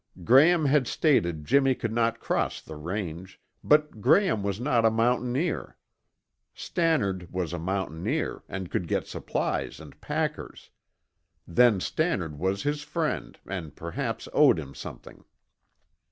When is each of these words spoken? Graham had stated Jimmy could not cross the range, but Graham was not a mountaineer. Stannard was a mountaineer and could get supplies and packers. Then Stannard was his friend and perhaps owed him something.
Graham 0.23 0.65
had 0.65 0.87
stated 0.87 1.45
Jimmy 1.45 1.75
could 1.75 1.93
not 1.93 2.19
cross 2.19 2.59
the 2.59 2.75
range, 2.75 3.39
but 3.63 4.01
Graham 4.01 4.41
was 4.41 4.59
not 4.59 4.83
a 4.83 4.89
mountaineer. 4.89 5.77
Stannard 6.55 7.31
was 7.31 7.53
a 7.53 7.59
mountaineer 7.59 8.41
and 8.49 8.71
could 8.71 8.87
get 8.87 9.05
supplies 9.05 9.79
and 9.79 10.01
packers. 10.01 10.71
Then 11.47 11.79
Stannard 11.79 12.39
was 12.39 12.63
his 12.63 12.81
friend 12.81 13.37
and 13.45 13.75
perhaps 13.75 14.27
owed 14.33 14.57
him 14.57 14.73
something. 14.73 15.23